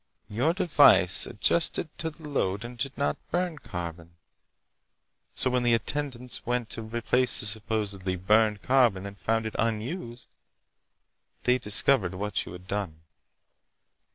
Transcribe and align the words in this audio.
Your 0.29 0.55
device 0.55 1.27
adjusted 1.27 1.95
to 1.99 2.09
the 2.09 2.27
load 2.27 2.65
and 2.65 2.75
did 2.75 2.97
not 2.97 3.17
burn 3.29 3.59
carbon. 3.59 4.15
So 5.35 5.51
when 5.51 5.61
the 5.61 5.75
attendants 5.75 6.43
went 6.43 6.71
to 6.71 6.81
replace 6.81 7.39
the 7.39 7.45
supposedly 7.45 8.15
burned 8.15 8.63
carbon 8.63 9.05
and 9.05 9.15
found 9.15 9.45
it 9.45 9.53
unused, 9.59 10.27
they 11.43 11.59
discovered 11.59 12.15
what 12.15 12.47
you 12.47 12.53
had 12.53 12.65
done." 12.67 13.03